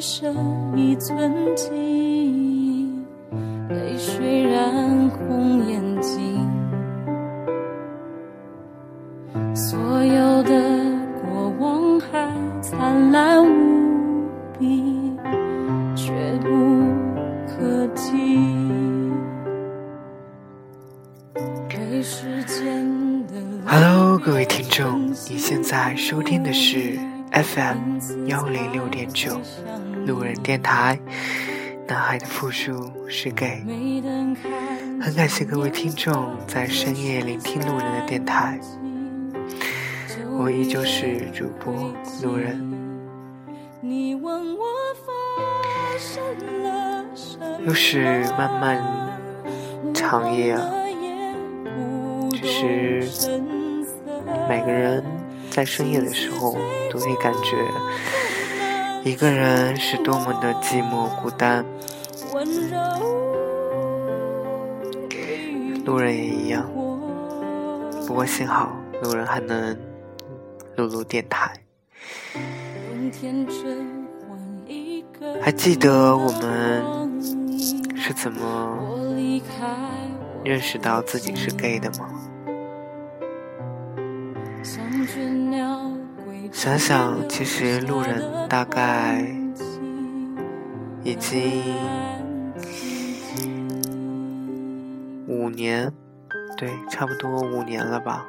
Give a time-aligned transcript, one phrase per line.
[0.00, 0.34] 剩
[0.78, 2.88] 一寸记忆，
[3.68, 5.59] 泪水染红
[27.54, 29.40] FM 幺零六点九
[30.06, 30.98] 路人电台。
[31.88, 33.60] 男孩的复数是 gay。
[33.66, 34.48] 没等开
[35.04, 38.60] 很感谢各位听众在深夜聆听路人的电台，
[40.38, 41.92] 我依旧是主播
[42.22, 42.72] 路人。
[43.80, 44.64] 你问我
[45.04, 46.22] 发生
[46.62, 47.58] 了什么？
[47.66, 50.62] 又是漫漫长夜啊，
[52.30, 53.40] 只是
[54.48, 55.04] 每个人
[55.50, 56.56] 在深夜的时候
[56.90, 57.56] 都会感觉
[59.04, 61.64] 一个人是多么的寂寞孤单，
[65.84, 66.68] 路人也一样。
[68.06, 69.78] 不过幸好路人还能
[70.76, 71.52] 录录电台。
[75.40, 76.82] 还记得我们
[77.96, 78.78] 是怎么
[80.44, 82.10] 认识到自己是 gay 的吗？
[86.52, 89.24] 想想，其实路人大概
[91.02, 91.74] 已经
[95.26, 95.90] 五年，
[96.56, 98.26] 对，差不多五年了吧。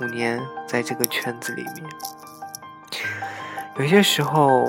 [0.00, 1.84] 五年在这个圈子里面，
[3.78, 4.64] 有些时候，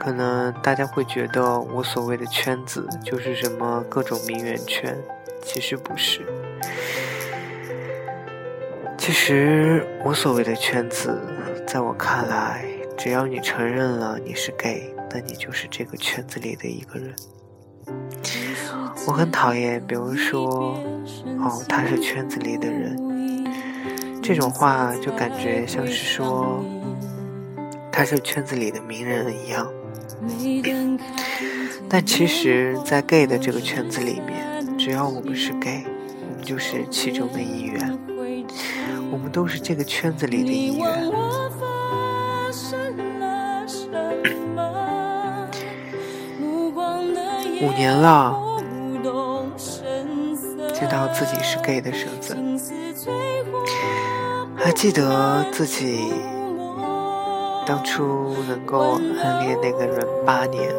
[0.00, 4.96] 可能大家会觉得我所谓的圈子就是什么各种名媛圈，
[5.44, 6.24] 其实不是。
[9.04, 11.20] 其实我所谓的圈子，
[11.66, 12.64] 在我看来，
[12.96, 17.12] 只要你承认了你是 gay，那你就是这个圈子里的一个人。
[19.04, 20.78] 我很讨厌，比如说，
[21.40, 22.96] 哦，他是圈子里的人，
[24.22, 26.64] 这种话就感觉像是说
[27.90, 29.68] 他是圈子里的名人一样。
[31.88, 35.84] 但其实，在 gay 的这个圈子里面，只要我们是 gay，
[36.30, 37.98] 我们就是其中的一员，
[39.12, 40.88] 我们都是这个圈子里的一员。
[47.60, 48.34] 五年了，
[50.74, 52.58] 知道自己是 gay 的身份，
[54.56, 56.10] 还记得自己
[57.66, 60.74] 当初能够暗恋那个人八年，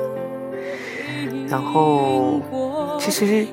[1.48, 2.42] 然后
[3.00, 3.48] 其实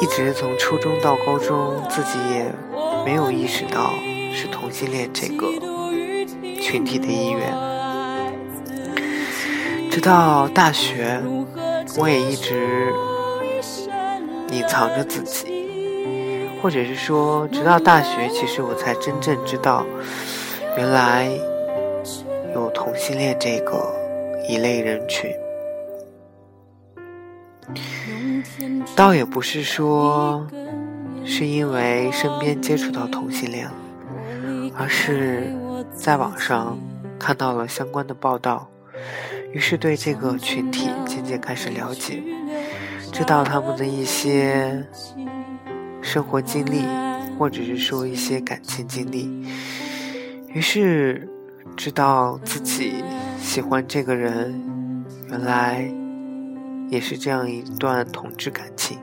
[0.00, 2.52] 一直从初中到高中，自己也
[3.04, 3.92] 没有意识到
[4.32, 5.46] 是同性恋这个
[6.60, 7.54] 群体的一员。
[9.90, 11.20] 直到大学，
[11.98, 12.92] 我也一直
[14.50, 19.84] 隐藏着自己，或者是说，直到大学，其实我才真正知道，
[20.76, 21.30] 原来
[22.54, 23.94] 有同性恋这个
[24.48, 25.30] 一类人群。
[28.96, 30.46] 倒也不是说
[31.24, 33.68] 是因为身边接触到同性恋，
[34.76, 35.54] 而是
[35.94, 36.78] 在网上
[37.18, 38.68] 看到了相关的报道，
[39.52, 42.22] 于是对这个群体渐渐开始了解，
[43.12, 44.86] 知道他们的一些
[46.02, 46.84] 生活经历，
[47.38, 49.46] 或者是说一些感情经历，
[50.48, 51.28] 于是
[51.76, 53.02] 知道自己
[53.40, 55.90] 喜欢这个人，原来
[56.90, 58.98] 也是这样一段同志感情。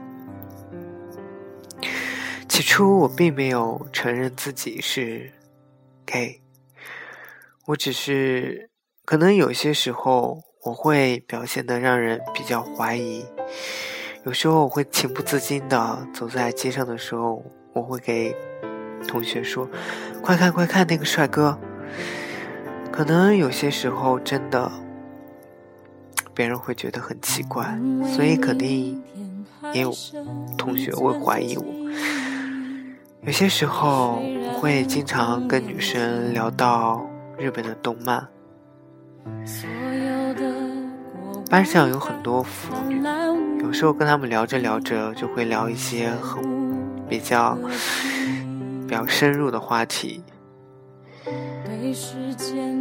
[2.61, 5.31] 起初我并没有承认自己是
[6.05, 6.43] gay，
[7.65, 8.69] 我只是
[9.03, 13.25] 可能有些时候我会表现的让人比较怀疑，
[14.25, 17.43] 有时候我会情不自禁的走在街上的时候，
[17.73, 18.35] 我会给
[19.07, 19.67] 同学说
[20.21, 21.57] ：“快看快看那个帅哥。”
[22.93, 24.71] 可能有些时候真的
[26.35, 27.75] 别人会觉得很奇怪，
[28.15, 29.03] 所以肯定
[29.73, 29.91] 也有
[30.59, 31.65] 同学会怀疑我。
[33.23, 37.05] 有些时候，我会经常跟女生聊到
[37.37, 38.27] 日本的动漫。
[41.47, 42.99] 班上有很多腐女，
[43.61, 46.43] 有时候跟他们聊着聊着，就会聊一些很
[47.07, 47.55] 比较
[48.87, 50.23] 比较深入的话题。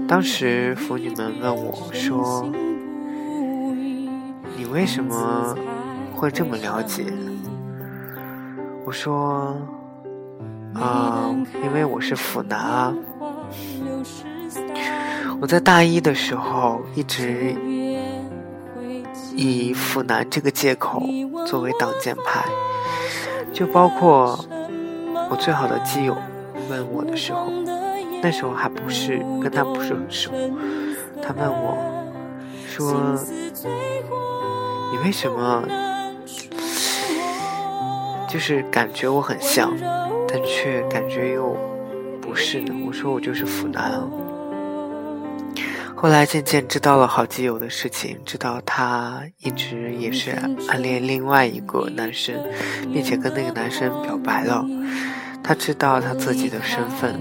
[0.08, 2.50] 当时腐女们问我说
[4.56, 5.54] ：“你为什么
[6.14, 7.04] 会这么了解？”
[8.86, 9.54] 我说。
[10.80, 11.30] 啊、
[11.62, 12.94] 因为我是腐男啊，
[15.40, 17.54] 我在大一的时候一直
[19.36, 21.02] 以腐男这个借口
[21.46, 22.44] 作为挡箭牌，
[23.52, 24.42] 就包括
[25.30, 26.16] 我最好的基友
[26.68, 27.50] 问我的时候，
[28.22, 30.30] 那时候还不是跟他不是很熟，
[31.22, 31.76] 他问我
[32.66, 33.18] 说
[34.92, 35.62] ：“你为什么
[38.30, 39.76] 就是感觉我很像，
[40.28, 41.56] 但却感觉又
[42.20, 44.00] 不是呢？”我说：“我就是腐男。”
[45.96, 50.30] 后来渐渐知道了好基友的事情，知道他一直也是
[50.68, 52.34] 暗恋另外一个男生，
[52.92, 54.64] 并且跟那个男生表白了。
[55.42, 57.20] 他知道他自己的身份，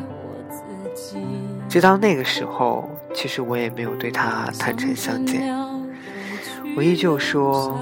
[1.68, 5.42] 直到那个时候，其实我也没有对他坦诚相见，
[6.78, 7.76] 我依旧说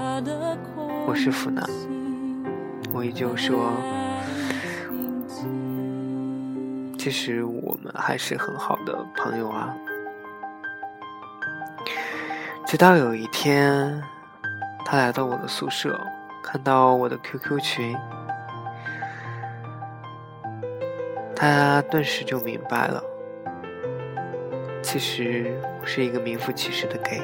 [1.06, 1.64] 我是腐男，
[2.98, 3.70] 我依旧说，
[6.98, 9.72] 其实我们还是很好的朋友啊。
[12.66, 14.02] 直到有一天，
[14.84, 15.96] 他来到我的宿舍，
[16.42, 17.96] 看到我的 QQ 群，
[21.36, 23.00] 他顿时就明白了，
[24.82, 27.22] 其实我是一个名副其实的 gay，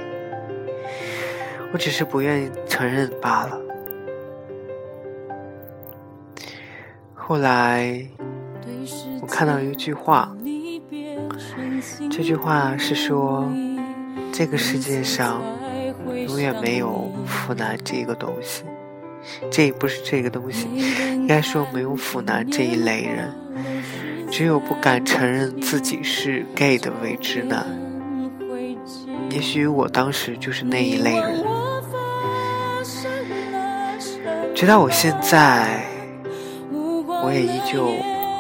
[1.73, 3.61] 我只是不愿意承认罢了。
[7.27, 8.07] 后来，
[9.23, 10.31] 我看到一句话，
[12.11, 13.49] 这句话是说。
[14.31, 15.41] 这个世界上
[16.27, 18.65] 永远没有腐男这个东西，
[19.49, 20.67] 这不是这个东西，
[21.13, 23.33] 应该说没有腐男这一类人，
[24.29, 27.65] 只有不敢承认自己是 gay 的伪直男。
[29.31, 31.45] 也许我当时就是那一类人，
[34.53, 35.87] 直到我现在，
[37.25, 37.87] 我也依旧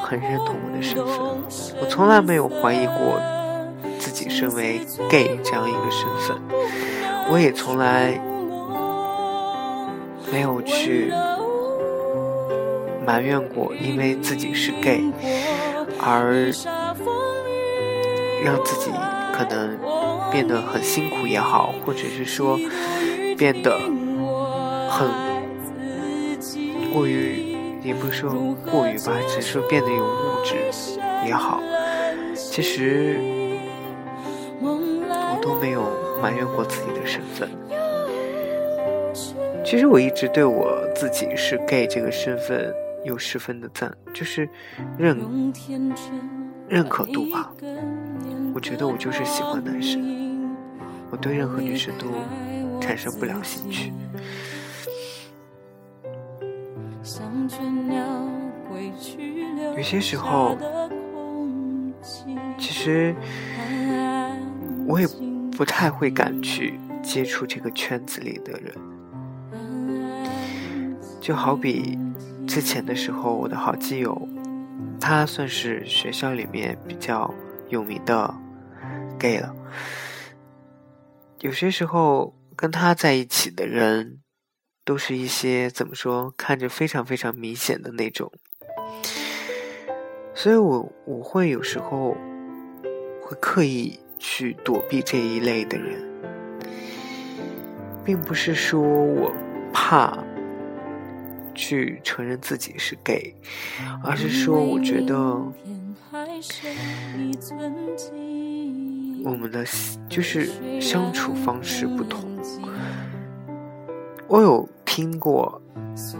[0.02, 1.16] 很认同我的身份，
[1.80, 3.18] 我从来没有怀疑过。
[3.98, 6.36] 自己身为 gay 这样一个身份，
[7.30, 8.20] 我也从来
[10.30, 11.10] 没有去
[13.06, 15.02] 埋怨过，因为自己是 gay
[15.98, 16.52] 而
[18.44, 18.90] 让自己
[19.32, 19.78] 可能
[20.30, 22.58] 变得很辛苦也好，或者是说
[23.38, 23.78] 变得
[24.90, 25.08] 很
[26.92, 27.43] 过于，
[27.84, 28.30] 也不是说
[28.70, 30.56] 过于吧，只是变得有物质
[31.26, 31.60] 也好，
[32.34, 33.20] 其实
[34.60, 34.80] 我。
[35.42, 35.82] 都没有
[36.22, 37.46] 埋怨过自己的身份。
[39.62, 42.72] 其实我一直对我自己是 gay 这个身份
[43.04, 44.48] 有十分的赞，就是
[44.96, 45.18] 认
[46.66, 47.52] 认可度吧。
[48.54, 50.56] 我觉得我就是喜欢男生，
[51.10, 52.06] 我对任何女生都
[52.80, 53.92] 产生不了兴趣。
[59.76, 60.56] 有些时候，
[62.58, 63.14] 其实
[64.86, 65.06] 我也。
[65.56, 68.74] 不太会敢去接触这个圈子里的人，
[71.20, 71.96] 就好比
[72.44, 74.28] 之前的时候，我的好基友，
[75.00, 77.32] 他算是学校里面比较
[77.68, 78.34] 有名的
[79.16, 79.54] gay 了。
[81.38, 84.18] 有些时候跟他在一起的人，
[84.84, 88.30] 都是一些怎么说，看着非常非常明显的那种，
[90.34, 92.16] 所以我我会有时候
[93.22, 93.98] 会刻意。
[94.16, 96.02] 去躲避这一类的人，
[98.02, 99.30] 并不是说我
[99.70, 100.16] 怕
[101.54, 103.34] 去承认自己是 gay，
[104.02, 105.14] 而是说我觉得
[109.22, 109.62] 我们的
[110.08, 112.24] 就是相处方式不同。
[114.34, 115.62] 我有听过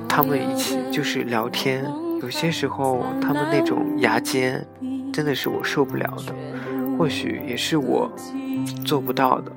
[0.08, 1.84] 他们一起就是聊天，
[2.22, 4.64] 有些时候他们那种牙尖，
[5.12, 6.32] 真的是我受不了的。
[6.96, 8.08] 或许也是我
[8.86, 9.50] 做不到的，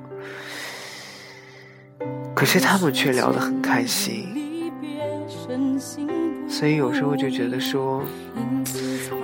[2.34, 4.26] 可是他们却聊得很开心，
[6.48, 8.02] 所以有时候就觉得说，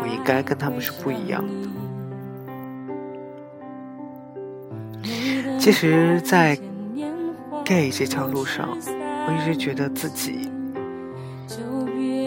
[0.01, 1.45] 我应该跟他们是不一样
[5.03, 5.09] 的。
[5.59, 6.57] 其实，在
[7.65, 8.79] gay 这条路上，
[9.27, 10.51] 我一直觉得自己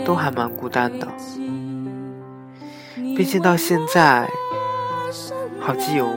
[0.05, 1.07] 都还蛮孤单的，
[3.15, 4.27] 毕竟到现在。
[5.59, 6.07] 好基友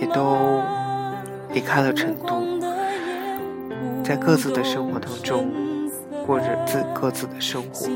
[0.00, 0.36] 也都
[1.52, 2.42] 离开了成都，
[4.02, 5.52] 在各自的生活当中
[6.26, 7.86] 过着自各自的生活。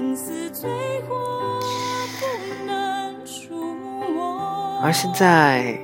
[4.85, 5.77] 而现在，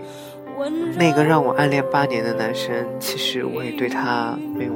[0.96, 4.72] 那个让我暗恋八年的男生，其实我也对他没有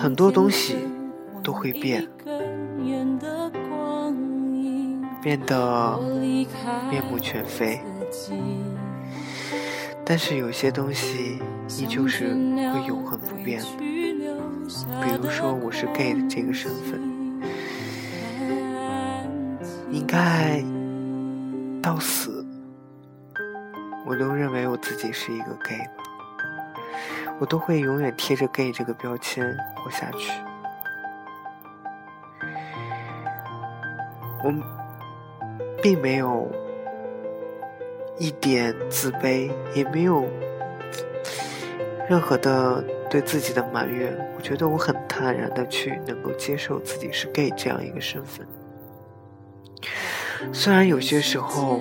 [0.00, 0.76] 很多东西
[1.42, 2.06] 都会变。
[5.20, 5.98] 变得
[6.88, 7.80] 面目全非。
[10.04, 11.38] 但是有些东西
[11.76, 13.60] 依旧是会永恒不变，
[15.02, 17.00] 比如说我是 gay 的这个身份，
[19.90, 20.64] 应该
[21.82, 22.46] 到死，
[24.06, 26.04] 我都认为我自己是一个 gay 吧，
[27.40, 30.30] 我都会永远贴着 gay 这个标签活下去。
[34.44, 34.52] 我
[35.82, 36.50] 并没有
[38.18, 40.24] 一点自卑，也没有
[42.08, 44.16] 任何的对自己的埋怨。
[44.36, 48.46] 我觉得我很坦然的去能够接受自己是 gay 这样一个身份。
[50.52, 51.80] 虽然有些时候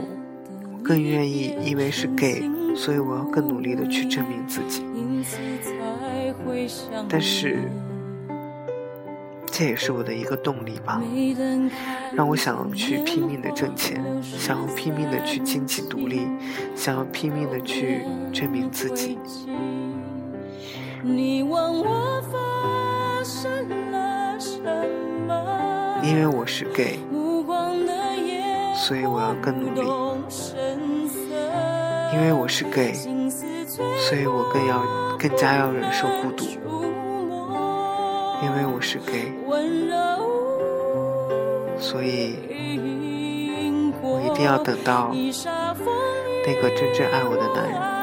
[0.83, 2.43] 更愿意因为是 gay，
[2.75, 4.83] 所以我要更努力的去证明自己，
[7.09, 7.69] 但是。
[9.49, 11.01] 这也是我的一个动力吧，
[12.13, 16.27] 让我想去拼命的挣钱，想要拼命的去经济独立，
[16.75, 19.17] 想要拼命的去证明自己。
[26.03, 26.99] 因为我是 gay，
[28.75, 29.81] 所以我要更努力。
[32.13, 34.85] 因为我是 gay，所以我更要
[35.19, 36.45] 更加要忍受孤独。
[38.43, 39.33] 因为我是 gay，
[41.79, 42.35] 所以
[44.01, 47.97] 我一定要等到那个真正爱我的男人。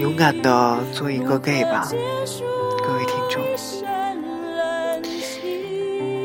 [0.00, 1.88] 勇敢的做一个 gay 吧，
[2.84, 3.40] 各位听众。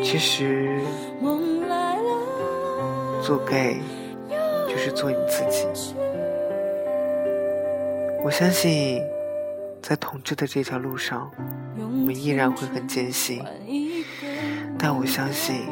[0.03, 0.81] 其实
[3.27, 3.81] 做 gay
[4.69, 5.67] 就是做你自己。
[8.23, 9.03] 我相信，
[9.81, 11.29] 在同志的这条路上，
[11.77, 13.43] 我们依然会很艰辛。
[14.79, 15.67] 但我相信，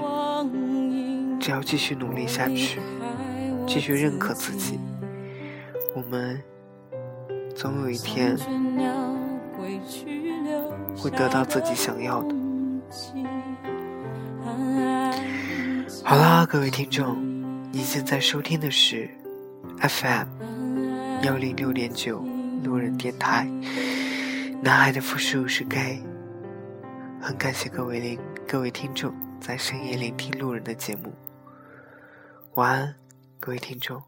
[1.39, 2.81] 只要继续努力下去，
[3.65, 4.77] 继续认可自己，
[5.95, 6.43] 我们
[7.55, 8.37] 总有一天
[10.97, 12.35] 会得到自己想要的。
[16.03, 17.15] 好啦，各位听众，
[17.75, 19.09] 你现在收听的是
[19.81, 20.29] FM
[21.23, 22.25] 幺零六点九。
[22.63, 23.43] 路人电台，
[24.63, 26.01] 男孩的复数是 gay。
[27.21, 28.17] 很感谢各位聆
[28.47, 31.13] 各位听众在深夜聆听路人的节目。
[32.53, 32.95] 晚安，
[33.41, 34.01] 各位听众。